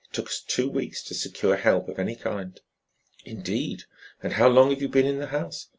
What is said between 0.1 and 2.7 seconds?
took us two weeks to secure help of any kind."